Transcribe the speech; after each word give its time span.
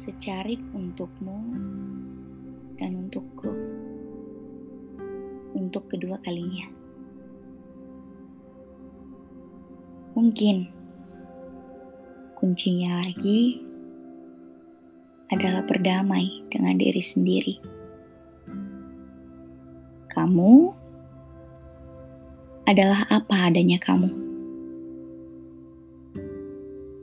secarik 0.00 0.56
untukmu 0.72 1.60
dan 2.80 2.96
untukku 2.96 3.52
untuk 5.52 5.92
kedua 5.92 6.16
kalinya. 6.24 6.72
Mungkin 10.16 10.72
kuncinya 12.32 13.04
lagi 13.04 13.60
adalah 15.28 15.68
berdamai 15.68 16.48
dengan 16.48 16.80
diri 16.80 17.04
sendiri. 17.04 17.54
Kamu 20.08 20.52
adalah 22.64 23.04
apa 23.12 23.52
adanya 23.52 23.76
kamu, 23.76 24.08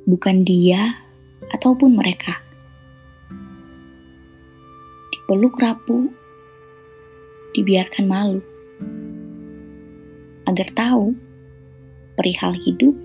bukan 0.09 0.41
dia 0.41 0.97
ataupun 1.53 1.93
mereka 1.93 2.46
peluk 5.27 5.59
rapuh, 5.59 6.07
dibiarkan 7.51 8.07
malu. 8.07 8.39
Agar 10.47 10.71
tahu, 10.71 11.11
perihal 12.15 12.55
hidup 12.63 12.95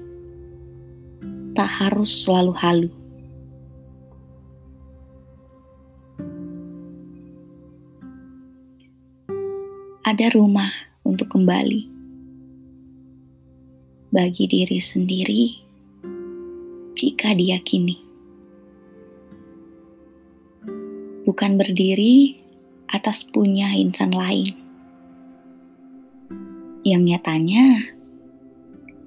tak 1.59 1.67
harus 1.67 2.23
selalu 2.23 2.55
halu. 2.55 2.91
Ada 10.07 10.31
rumah 10.39 10.71
untuk 11.03 11.27
kembali 11.35 11.91
bagi 14.15 14.47
diri 14.47 14.79
sendiri 14.79 15.45
jika 16.95 17.35
diyakini. 17.35 18.12
Bukan 21.33 21.57
berdiri 21.57 22.37
atas 22.93 23.25
punya 23.25 23.73
insan 23.73 24.13
lain. 24.13 24.53
Yang 26.85 27.03
nyatanya 27.09 27.89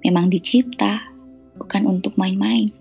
memang 0.01 0.33
dicipta 0.33 1.05
bukan 1.61 1.85
untuk 1.85 2.17
main-main. 2.17 2.73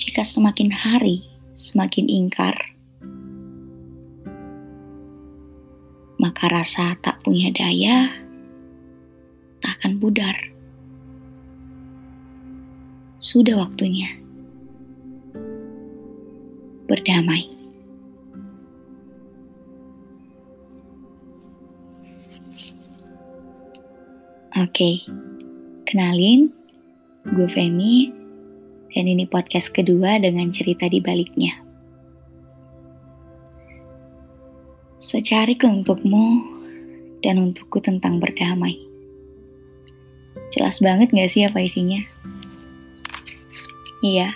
Jika 0.00 0.24
semakin 0.24 0.72
hari 0.72 1.28
semakin 1.52 2.08
ingkar, 2.08 2.56
maka 6.16 6.48
rasa 6.48 6.96
tak 7.04 7.20
punya 7.20 7.52
daya 7.52 8.08
tak 9.60 9.76
akan 9.76 10.00
pudar 10.00 10.56
sudah 13.28 13.60
waktunya 13.60 14.08
berdamai. 16.88 17.44
Oke, 24.56 25.04
kenalin, 25.84 26.48
gue 27.28 27.48
Femi, 27.52 28.08
dan 28.96 29.04
ini 29.04 29.28
podcast 29.28 29.76
kedua 29.76 30.16
dengan 30.16 30.48
cerita 30.48 30.88
di 30.88 31.04
baliknya. 31.04 31.52
Secari 35.04 35.52
untukmu 35.60 36.26
dan 37.20 37.44
untukku 37.44 37.78
tentang 37.84 38.24
berdamai. 38.24 38.80
Jelas 40.48 40.80
banget 40.80 41.12
gak 41.12 41.28
sih 41.28 41.44
apa 41.44 41.60
isinya? 41.60 42.00
Iya, 43.98 44.30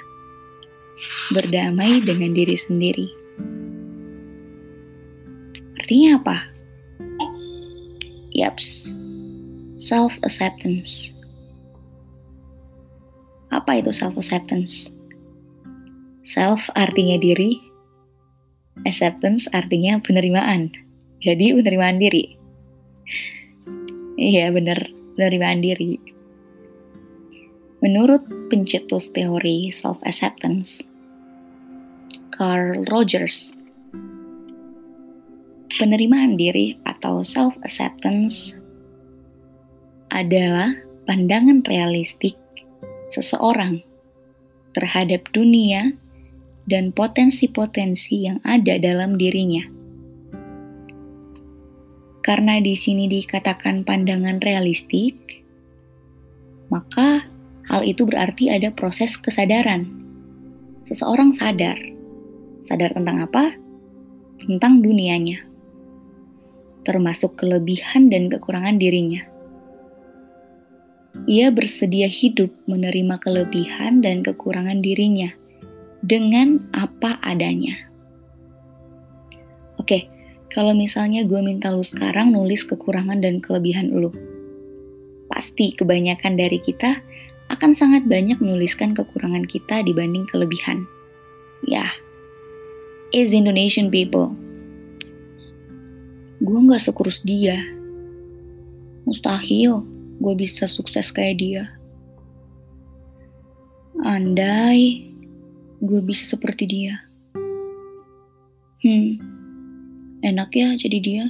berdamai 1.30 2.02
dengan 2.02 2.34
diri 2.34 2.58
sendiri. 2.58 3.06
Artinya 5.78 6.18
apa? 6.18 6.36
Yaps, 8.34 8.96
self-acceptance. 9.78 11.14
Apa 13.54 13.78
itu 13.78 13.94
self-acceptance? 13.94 14.96
Self 16.26 16.66
artinya 16.74 17.20
diri, 17.20 17.60
acceptance 18.82 19.46
artinya 19.54 20.00
penerimaan. 20.02 20.74
Jadi 21.22 21.54
penerimaan 21.54 22.02
diri. 22.02 22.34
Iya 24.18 24.50
bener, 24.50 24.90
penerimaan 25.14 25.62
diri. 25.62 26.21
Menurut 27.82 28.22
pencetus 28.46 29.10
teori 29.10 29.74
self-acceptance, 29.74 30.86
Carl 32.30 32.86
Rogers, 32.86 33.58
penerimaan 35.82 36.38
diri 36.38 36.78
atau 36.86 37.26
self-acceptance 37.26 38.54
adalah 40.14 40.78
pandangan 41.10 41.66
realistik 41.66 42.38
seseorang 43.10 43.82
terhadap 44.78 45.26
dunia 45.34 45.90
dan 46.70 46.94
potensi-potensi 46.94 48.30
yang 48.30 48.38
ada 48.46 48.78
dalam 48.78 49.18
dirinya. 49.18 49.66
Karena 52.22 52.62
di 52.62 52.78
sini 52.78 53.10
dikatakan 53.10 53.82
pandangan 53.82 54.38
realistik, 54.38 55.42
maka 56.70 57.31
Hal 57.72 57.88
itu 57.88 58.04
berarti 58.04 58.52
ada 58.52 58.68
proses 58.68 59.16
kesadaran. 59.16 59.88
Seseorang 60.84 61.32
sadar. 61.32 61.80
Sadar 62.60 62.92
tentang 62.92 63.24
apa? 63.24 63.56
Tentang 64.44 64.84
dunianya. 64.84 65.40
Termasuk 66.84 67.40
kelebihan 67.40 68.12
dan 68.12 68.28
kekurangan 68.28 68.76
dirinya. 68.76 69.24
Ia 71.24 71.48
bersedia 71.48 72.12
hidup 72.12 72.52
menerima 72.68 73.16
kelebihan 73.16 74.04
dan 74.04 74.20
kekurangan 74.20 74.84
dirinya 74.84 75.32
dengan 76.04 76.68
apa 76.76 77.24
adanya. 77.24 77.88
Oke, 79.80 80.12
kalau 80.52 80.76
misalnya 80.76 81.24
gue 81.24 81.40
minta 81.40 81.72
lu 81.72 81.80
sekarang 81.80 82.36
nulis 82.36 82.68
kekurangan 82.68 83.24
dan 83.24 83.40
kelebihan 83.40 83.88
lu. 83.88 84.12
Pasti 85.32 85.72
kebanyakan 85.72 86.36
dari 86.36 86.60
kita 86.60 87.00
akan 87.52 87.76
sangat 87.76 88.08
banyak 88.08 88.40
menuliskan 88.40 88.96
kekurangan 88.96 89.44
kita 89.44 89.84
dibanding 89.84 90.24
kelebihan. 90.24 90.88
Ya, 91.68 91.92
is 93.12 93.36
Indonesian 93.36 93.92
people. 93.92 94.32
Gue 96.40 96.58
gak 96.72 96.82
sekurus 96.82 97.20
dia. 97.22 97.60
Mustahil 99.04 99.84
gue 100.18 100.34
bisa 100.34 100.64
sukses 100.64 101.12
kayak 101.12 101.38
dia. 101.38 101.64
Andai 104.02 105.12
gue 105.84 106.00
bisa 106.02 106.24
seperti 106.24 106.64
dia. 106.66 106.94
Hmm, 108.82 109.20
enak 110.24 110.50
ya 110.56 110.74
jadi 110.74 110.98
dia. 110.98 111.24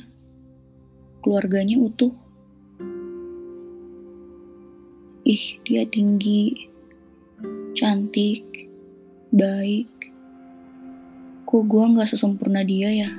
Keluarganya 1.20 1.82
utuh. 1.82 2.21
Ih 5.22 5.62
dia 5.62 5.86
tinggi, 5.86 6.66
cantik, 7.78 8.66
baik. 9.30 9.90
Kok 11.46 11.62
gue 11.68 11.84
gak 11.94 12.10
sesempurna 12.10 12.66
dia 12.66 12.90
ya? 12.90 13.10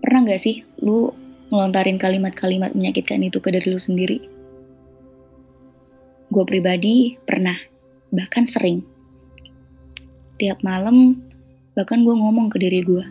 Pernah 0.00 0.20
gak 0.24 0.40
sih 0.40 0.64
lu 0.80 1.12
ngelontarin 1.52 2.00
kalimat-kalimat 2.00 2.72
menyakitkan 2.72 3.20
itu 3.20 3.38
ke 3.42 3.52
diri 3.52 3.68
lu 3.68 3.80
sendiri? 3.80 4.18
Gue 6.32 6.44
pribadi 6.48 7.20
pernah, 7.22 7.56
bahkan 8.10 8.48
sering. 8.48 8.80
Tiap 10.40 10.64
malam, 10.64 11.20
bahkan 11.76 12.00
gue 12.00 12.14
ngomong 12.16 12.48
ke 12.48 12.56
diri 12.56 12.80
gue. 12.80 13.04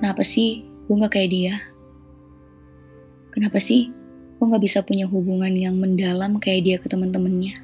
Kenapa 0.00 0.24
sih 0.24 0.64
gue 0.88 0.94
gak 1.04 1.20
kayak 1.20 1.30
dia? 1.30 1.54
Kenapa 3.30 3.60
sih 3.62 3.99
Gue 4.40 4.48
gak 4.48 4.64
bisa 4.64 4.80
punya 4.80 5.04
hubungan 5.04 5.52
yang 5.52 5.76
mendalam 5.76 6.40
kayak 6.40 6.64
dia 6.64 6.76
ke 6.80 6.88
temen-temennya. 6.88 7.60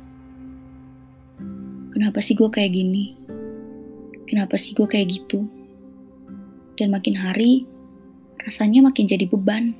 Kenapa 1.97 2.21
sih 2.21 2.37
gue 2.37 2.53
kayak 2.53 2.77
gini? 2.77 3.17
Kenapa 4.29 4.61
sih 4.61 4.77
gue 4.77 4.85
kayak 4.85 5.09
gitu? 5.09 5.49
Dan 6.77 6.93
makin 6.93 7.17
hari, 7.17 7.65
rasanya 8.45 8.85
makin 8.85 9.09
jadi 9.09 9.25
beban. 9.25 9.73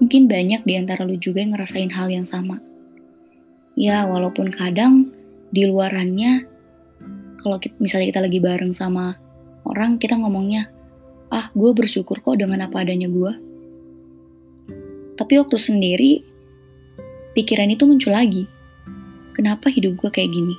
Mungkin 0.00 0.32
banyak 0.32 0.64
di 0.64 0.80
antara 0.80 1.04
lu 1.04 1.20
juga 1.20 1.44
yang 1.44 1.52
ngerasain 1.52 1.92
hal 1.92 2.08
yang 2.08 2.24
sama. 2.24 2.64
Ya, 3.76 4.08
walaupun 4.08 4.48
kadang 4.48 5.12
di 5.52 5.68
luarannya, 5.68 6.48
kalau 7.44 7.60
misalnya 7.76 8.16
kita 8.16 8.20
lagi 8.24 8.40
bareng 8.40 8.72
sama 8.72 9.20
orang, 9.68 10.00
kita 10.00 10.16
ngomongnya, 10.16 10.72
ah 11.28 11.52
gue 11.52 11.70
bersyukur 11.76 12.24
kok 12.24 12.40
dengan 12.40 12.64
apa 12.64 12.80
adanya 12.80 13.12
gue. 13.12 13.53
Tapi 15.14 15.38
waktu 15.38 15.54
sendiri, 15.54 16.26
pikiran 17.38 17.70
itu 17.70 17.86
muncul 17.86 18.10
lagi. 18.10 18.50
Kenapa 19.34 19.70
hidup 19.70 19.98
gue 19.98 20.10
kayak 20.10 20.30
gini? 20.30 20.56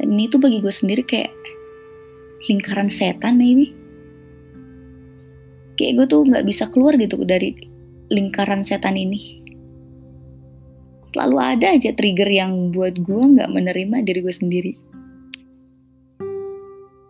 Dan 0.00 0.16
ini 0.16 0.28
tuh 0.32 0.40
bagi 0.40 0.64
gue 0.64 0.72
sendiri 0.72 1.04
kayak 1.04 1.32
lingkaran 2.48 2.88
setan 2.88 3.36
maybe. 3.36 3.72
Kayak 5.76 5.92
gue 5.96 6.06
tuh 6.08 6.20
nggak 6.24 6.44
bisa 6.48 6.68
keluar 6.72 6.96
gitu 6.96 7.20
dari 7.24 7.56
lingkaran 8.08 8.64
setan 8.64 8.96
ini. 8.96 9.44
Selalu 11.04 11.36
ada 11.36 11.76
aja 11.76 11.92
trigger 11.92 12.28
yang 12.28 12.72
buat 12.72 12.96
gue 12.96 13.22
nggak 13.36 13.52
menerima 13.52 13.96
diri 14.08 14.20
gue 14.24 14.34
sendiri. 14.34 14.72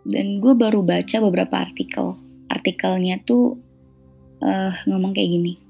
Dan 0.05 0.43
gue 0.43 0.55
baru 0.59 0.83
baca 0.83 1.17
beberapa 1.23 1.63
artikel. 1.63 2.19
Artikelnya 2.51 3.23
tuh 3.23 3.59
uh, 4.43 4.73
ngomong 4.91 5.15
kayak 5.15 5.31
gini 5.31 5.64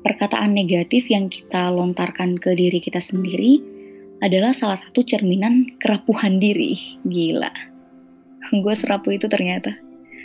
perkataan 0.00 0.56
negatif 0.56 1.12
yang 1.12 1.28
kita 1.28 1.68
lontarkan 1.68 2.40
ke 2.40 2.56
diri 2.56 2.80
kita 2.80 3.00
sendiri 3.00 3.60
adalah 4.20 4.52
salah 4.52 4.76
satu 4.76 5.04
cerminan 5.04 5.68
kerapuhan 5.80 6.40
diri. 6.40 7.00
Gila. 7.04 7.52
Gue 8.52 8.74
serapu 8.76 9.12
itu 9.12 9.28
ternyata. 9.28 9.76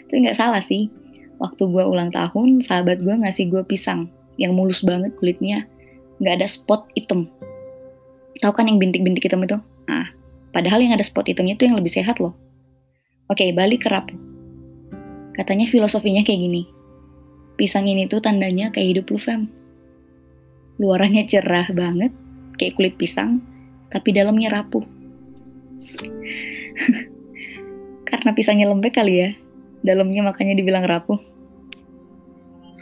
Tapi 0.08 0.18
nggak 0.28 0.40
salah 0.40 0.64
sih. 0.64 0.92
Waktu 1.36 1.68
gue 1.68 1.84
ulang 1.84 2.12
tahun, 2.16 2.64
sahabat 2.64 3.04
gue 3.04 3.12
ngasih 3.12 3.52
gue 3.52 3.64
pisang 3.68 4.08
yang 4.40 4.56
mulus 4.56 4.84
banget 4.84 5.16
kulitnya. 5.20 5.68
Nggak 6.20 6.34
ada 6.44 6.48
spot 6.48 6.88
hitam. 6.96 7.28
Tahu 8.40 8.52
kan 8.52 8.68
yang 8.68 8.80
bintik-bintik 8.80 9.28
hitam 9.28 9.44
itu? 9.44 9.60
Nah, 9.88 10.12
padahal 10.56 10.84
yang 10.84 10.96
ada 10.96 11.04
spot 11.04 11.28
hitamnya 11.28 11.60
itu 11.60 11.68
yang 11.68 11.76
lebih 11.76 11.92
sehat 11.92 12.20
loh. 12.24 12.36
Oke, 13.28 13.52
balik 13.52 13.88
ke 13.88 13.90
rapuh. 13.92 14.16
Katanya 15.36 15.68
filosofinya 15.68 16.24
kayak 16.24 16.40
gini. 16.40 16.64
Pisang 17.60 17.88
ini 17.88 18.08
tuh 18.08 18.24
tandanya 18.24 18.72
kayak 18.72 19.00
hidup 19.00 19.12
lu, 19.12 19.20
fam 19.20 19.48
Luarannya 20.76 21.24
cerah 21.24 21.72
banget, 21.72 22.12
kayak 22.60 22.76
kulit 22.76 22.94
pisang, 23.00 23.40
tapi 23.88 24.12
dalamnya 24.12 24.52
rapuh. 24.52 24.84
Karena 28.10 28.30
pisangnya 28.36 28.68
lembek 28.68 29.00
kali 29.00 29.14
ya, 29.16 29.32
dalamnya 29.88 30.28
makanya 30.28 30.60
dibilang 30.60 30.84
rapuh. 30.84 31.20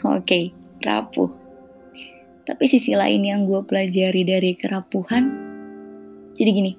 Oke, 0.04 0.26
okay, 0.26 0.44
rapuh. 0.82 1.30
Tapi 2.44 2.64
sisi 2.66 2.98
lain 2.98 3.24
yang 3.24 3.46
gue 3.46 3.62
pelajari 3.62 4.26
dari 4.26 4.58
kerapuhan, 4.58 5.24
jadi 6.34 6.50
gini. 6.50 6.72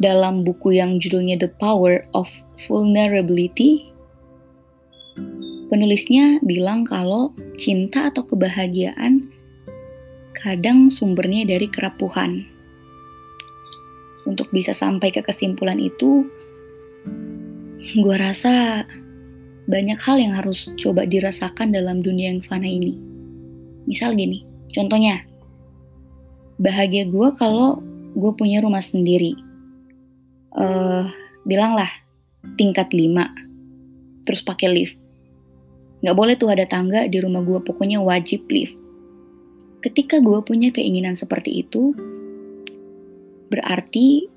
Dalam 0.00 0.44
buku 0.44 0.76
yang 0.76 1.00
judulnya 1.00 1.40
The 1.40 1.50
Power 1.60 2.08
of 2.16 2.28
Vulnerability, 2.68 3.90
Penulisnya 5.70 6.42
bilang 6.42 6.82
kalau 6.82 7.30
cinta 7.54 8.10
atau 8.10 8.26
kebahagiaan 8.26 9.29
kadang 10.40 10.88
sumbernya 10.88 11.44
dari 11.44 11.68
kerapuhan. 11.68 12.48
Untuk 14.24 14.48
bisa 14.52 14.72
sampai 14.72 15.12
ke 15.12 15.20
kesimpulan 15.20 15.76
itu, 15.76 16.24
gue 18.00 18.16
rasa 18.16 18.84
banyak 19.68 20.00
hal 20.00 20.16
yang 20.16 20.32
harus 20.34 20.72
coba 20.80 21.04
dirasakan 21.04 21.76
dalam 21.76 22.00
dunia 22.00 22.32
yang 22.32 22.40
fana 22.40 22.66
ini. 22.66 22.96
Misal 23.84 24.16
gini, 24.16 24.44
contohnya, 24.72 25.24
bahagia 26.56 27.08
gue 27.08 27.28
kalau 27.36 27.80
gue 28.16 28.32
punya 28.32 28.64
rumah 28.64 28.82
sendiri. 28.82 29.36
Uh, 30.50 31.06
bilanglah 31.44 31.88
tingkat 32.56 32.90
5, 32.90 34.24
terus 34.24 34.40
pakai 34.40 34.68
lift. 34.72 34.96
Gak 36.00 36.16
boleh 36.16 36.34
tuh 36.40 36.48
ada 36.48 36.64
tangga 36.64 37.04
di 37.06 37.20
rumah 37.20 37.44
gue, 37.44 37.60
pokoknya 37.60 38.00
wajib 38.00 38.48
lift. 38.48 38.79
Ketika 39.80 40.20
gue 40.20 40.38
punya 40.44 40.68
keinginan 40.68 41.16
seperti 41.16 41.64
itu, 41.64 41.96
berarti 43.48 44.28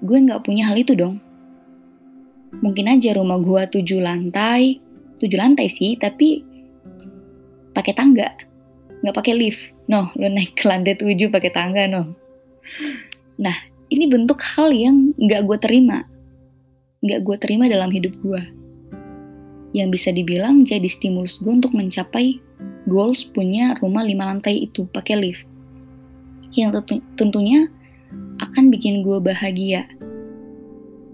gue 0.00 0.18
gak 0.26 0.42
punya 0.42 0.72
hal 0.72 0.76
itu 0.80 0.96
dong. 0.96 1.20
Mungkin 2.60 2.88
aja 2.88 3.16
rumah 3.16 3.40
gue 3.40 3.62
tujuh 3.80 4.00
lantai, 4.00 4.80
tujuh 5.20 5.38
lantai 5.40 5.68
sih, 5.72 5.96
tapi 5.96 6.44
pakai 7.72 7.96
tangga, 7.96 8.28
nggak 9.00 9.16
pakai 9.16 9.32
lift. 9.32 9.72
No, 9.88 10.12
lo 10.20 10.28
naik 10.28 10.56
ke 10.60 10.68
lantai 10.68 10.96
tujuh 11.00 11.32
pakai 11.32 11.48
tangga, 11.48 11.88
no. 11.88 12.12
Nah, 13.40 13.56
ini 13.88 14.04
bentuk 14.04 14.40
hal 14.44 14.68
yang 14.68 15.16
nggak 15.16 15.48
gue 15.48 15.58
terima, 15.64 16.04
nggak 17.00 17.20
gue 17.24 17.36
terima 17.40 17.72
dalam 17.72 17.88
hidup 17.88 18.12
gue 18.20 18.42
yang 19.72 19.88
bisa 19.88 20.12
dibilang 20.12 20.68
jadi 20.68 20.84
stimulus 20.84 21.40
gue 21.40 21.52
untuk 21.52 21.72
mencapai 21.72 22.38
goals 22.92 23.24
punya 23.24 23.80
rumah 23.80 24.04
lima 24.04 24.28
lantai 24.28 24.68
itu 24.68 24.84
pakai 24.92 25.16
lift. 25.16 25.48
Yang 26.52 26.84
tentu, 26.84 26.94
tentunya 27.16 27.72
akan 28.44 28.68
bikin 28.68 29.00
gue 29.00 29.16
bahagia. 29.24 29.88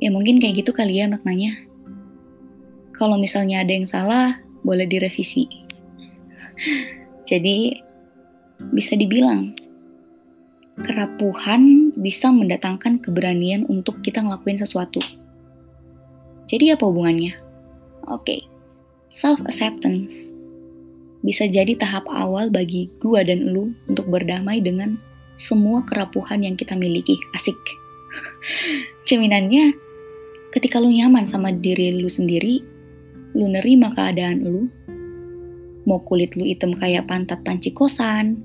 Ya 0.02 0.10
mungkin 0.10 0.42
kayak 0.42 0.66
gitu 0.66 0.74
kali 0.74 0.98
ya 0.98 1.06
maknanya. 1.06 1.54
Kalau 2.90 3.14
misalnya 3.14 3.62
ada 3.62 3.70
yang 3.70 3.86
salah, 3.86 4.42
boleh 4.66 4.90
direvisi. 4.90 5.46
Jadi 7.30 7.78
bisa 8.74 8.98
dibilang 8.98 9.54
kerapuhan 10.82 11.94
bisa 11.94 12.30
mendatangkan 12.30 13.02
keberanian 13.02 13.66
untuk 13.70 14.02
kita 14.02 14.22
ngelakuin 14.22 14.58
sesuatu. 14.58 14.98
Jadi 16.50 16.74
apa 16.74 16.86
hubungannya? 16.86 17.34
Oke, 18.08 18.22
okay. 18.24 18.40
self-acceptance 19.10 20.37
bisa 21.22 21.50
jadi 21.50 21.74
tahap 21.74 22.06
awal 22.06 22.50
bagi 22.50 22.90
gua 23.02 23.26
dan 23.26 23.50
lu 23.50 23.74
untuk 23.90 24.06
berdamai 24.06 24.62
dengan 24.62 24.98
semua 25.38 25.86
kerapuhan 25.86 26.42
yang 26.42 26.54
kita 26.58 26.74
miliki. 26.74 27.18
Asik. 27.34 27.56
Ceminannya, 29.08 29.74
ketika 30.50 30.82
lu 30.82 30.90
nyaman 30.90 31.26
sama 31.26 31.54
diri 31.54 31.94
lu 31.94 32.10
sendiri, 32.10 32.62
lu 33.38 33.46
nerima 33.50 33.94
keadaan 33.94 34.42
lu, 34.42 34.66
mau 35.86 36.02
kulit 36.04 36.34
lu 36.34 36.44
hitam 36.44 36.74
kayak 36.74 37.06
pantat 37.06 37.40
panci 37.46 37.70
kosan, 37.70 38.42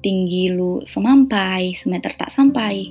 tinggi 0.00 0.52
lu 0.52 0.82
semampai, 0.88 1.76
semeter 1.76 2.16
tak 2.16 2.32
sampai, 2.32 2.90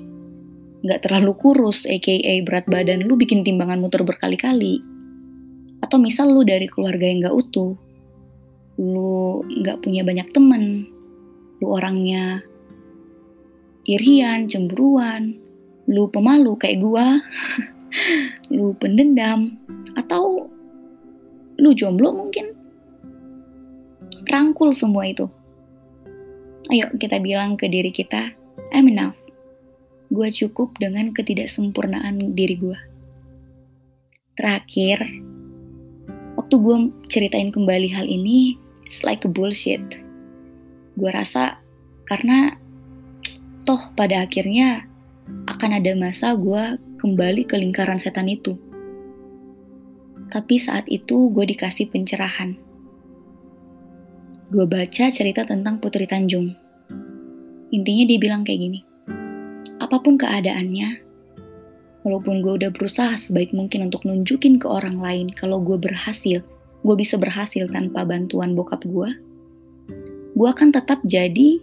nggak 0.85 1.01
terlalu 1.01 1.33
kurus, 1.39 1.89
aka 1.89 2.15
berat 2.45 2.65
badan 2.69 3.03
lu 3.03 3.17
bikin 3.17 3.41
timbangan 3.41 3.81
muter 3.81 4.05
berkali-kali, 4.05 4.79
atau 5.81 5.97
misal 5.97 6.31
lu 6.31 6.45
dari 6.45 6.69
keluarga 6.69 7.05
yang 7.05 7.25
gak 7.25 7.35
utuh, 7.35 7.73
lu 8.75 9.43
gak 9.63 9.79
punya 9.79 10.03
banyak 10.03 10.27
temen, 10.35 10.89
lu 11.63 11.67
orangnya 11.71 12.43
irian, 13.85 14.49
cemburuan, 14.49 15.37
lu 15.85 16.09
pemalu 16.09 16.57
kayak 16.57 16.81
gua, 16.81 17.21
lu 18.55 18.73
pendendam, 18.75 19.55
atau 19.95 20.49
lu 21.55 21.71
jomblo 21.71 22.11
mungkin. 22.11 22.51
Rangkul 24.25 24.73
semua 24.73 25.05
itu. 25.05 25.29
Ayo 26.73 26.89
kita 26.97 27.21
bilang 27.21 27.55
ke 27.55 27.69
diri 27.69 27.93
kita, 27.93 28.33
I'm 28.73 28.89
enough. 28.89 29.15
Gue 30.09 30.33
cukup 30.33 30.73
dengan 30.81 31.13
ketidaksempurnaan 31.13 32.33
diri 32.33 32.57
gue. 32.57 32.79
Terakhir, 34.33 35.05
waktu 36.35 36.55
gue 36.57 36.77
ceritain 37.05 37.53
kembali 37.53 37.89
hal 37.93 38.09
ini, 38.09 38.57
it's 38.85 39.01
like 39.01 39.25
a 39.25 39.31
bullshit. 39.31 39.81
Gue 40.95 41.11
rasa 41.11 41.59
karena 42.05 42.55
toh 43.65 43.81
pada 43.97 44.23
akhirnya 44.23 44.85
akan 45.49 45.81
ada 45.81 45.91
masa 45.97 46.37
gue 46.37 46.77
kembali 47.01 47.49
ke 47.49 47.57
lingkaran 47.57 47.97
setan 47.97 48.29
itu. 48.29 48.55
Tapi 50.29 50.55
saat 50.61 50.85
itu 50.87 51.33
gue 51.33 51.45
dikasih 51.49 51.89
pencerahan. 51.89 52.55
Gue 54.53 54.65
baca 54.69 55.09
cerita 55.09 55.41
tentang 55.43 55.81
Putri 55.81 56.05
Tanjung. 56.05 56.53
Intinya 57.73 58.03
dia 58.05 58.19
bilang 58.21 58.45
kayak 58.45 58.61
gini. 58.61 58.79
Apa 59.81 59.99
pun 59.99 60.15
keadaannya, 60.15 61.05
Walaupun 62.05 62.45
gue 62.45 62.53
udah 62.61 62.69
berusaha 62.69 63.17
sebaik 63.17 63.49
mungkin 63.49 63.89
untuk 63.89 64.05
nunjukin 64.05 64.61
ke 64.61 64.69
orang 64.69 65.01
lain 65.01 65.33
kalau 65.33 65.57
gue 65.65 65.73
berhasil, 65.73 66.45
gue 66.85 66.95
bisa 66.95 67.17
berhasil 67.17 67.65
tanpa 67.73 68.05
bantuan 68.05 68.53
bokap 68.53 68.85
gue, 68.85 69.09
gue 70.37 70.47
akan 70.47 70.69
tetap 70.69 71.01
jadi 71.01 71.57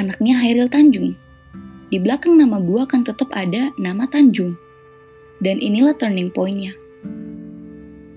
anaknya 0.00 0.40
Hairil 0.40 0.72
Tanjung. 0.72 1.12
Di 1.92 2.00
belakang 2.00 2.40
nama 2.40 2.56
gue 2.64 2.80
akan 2.80 3.04
tetap 3.04 3.28
ada 3.36 3.68
nama 3.76 4.08
Tanjung. 4.08 4.56
Dan 5.42 5.60
inilah 5.60 5.92
turning 5.98 6.32
pointnya. 6.32 6.72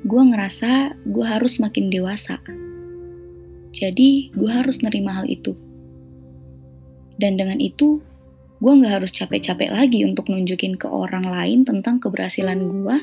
Gue 0.08 0.22
ngerasa 0.24 0.96
gue 1.04 1.26
harus 1.26 1.60
makin 1.60 1.92
dewasa. 1.92 2.40
Jadi 3.76 4.32
gue 4.32 4.48
harus 4.48 4.80
nerima 4.80 5.20
hal 5.20 5.28
itu. 5.28 5.52
Dan 7.20 7.36
dengan 7.36 7.60
itu, 7.60 8.00
gue 8.64 8.72
gak 8.80 9.04
harus 9.04 9.12
capek-capek 9.12 9.68
lagi 9.74 10.08
untuk 10.08 10.32
nunjukin 10.32 10.80
ke 10.80 10.88
orang 10.88 11.28
lain 11.28 11.68
tentang 11.68 12.00
keberhasilan 12.00 12.72
gue 12.72 12.96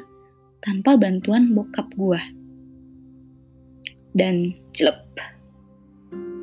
tanpa 0.64 0.96
bantuan 0.96 1.52
bokap 1.52 1.92
gue. 1.98 2.41
Dan 4.12 4.52
celup. 4.76 5.00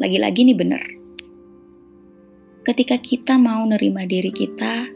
Lagi-lagi 0.01 0.41
nih 0.47 0.57
bener, 0.57 0.83
ketika 2.65 2.97
kita 2.97 3.37
mau 3.37 3.61
nerima 3.65 4.09
diri 4.09 4.33
kita, 4.33 4.89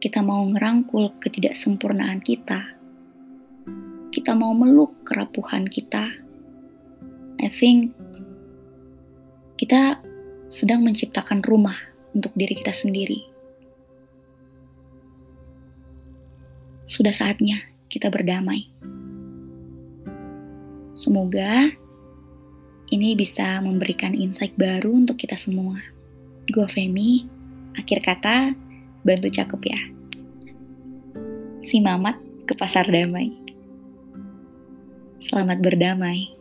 kita 0.00 0.20
mau 0.20 0.44
ngerangkul 0.48 1.16
ketidaksempurnaan 1.20 2.20
kita, 2.20 2.76
kita 4.10 4.32
mau 4.36 4.52
meluk 4.52 5.04
kerapuhan 5.04 5.64
kita, 5.64 6.12
I 7.40 7.48
think 7.48 7.96
kita 9.56 10.00
sedang 10.52 10.84
menciptakan 10.84 11.40
rumah 11.46 11.76
untuk 12.12 12.34
diri 12.34 12.58
kita 12.58 12.74
sendiri. 12.74 13.22
Sudah 16.90 17.14
saatnya 17.14 17.70
kita 17.86 18.10
berdamai. 18.10 18.66
Semoga 20.94 21.70
ini 22.90 23.14
bisa 23.14 23.62
memberikan 23.62 24.12
insight 24.12 24.54
baru 24.58 24.90
untuk 24.90 25.22
kita 25.22 25.38
semua. 25.38 25.78
Gue 26.50 26.66
Femi, 26.66 27.22
akhir 27.78 28.02
kata, 28.02 28.50
bantu 29.06 29.28
cakep 29.30 29.60
ya. 29.70 29.80
Si 31.62 31.78
Mamat 31.78 32.18
ke 32.50 32.58
pasar 32.58 32.90
damai. 32.90 33.30
Selamat 35.22 35.62
berdamai. 35.62 36.39